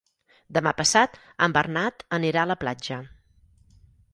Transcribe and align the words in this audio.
Demà 0.57 0.71
passat 0.77 1.19
en 1.47 1.53
Bernat 1.57 2.07
anirà 2.19 2.47
a 2.47 2.51
la 2.53 2.59
platja. 2.65 2.99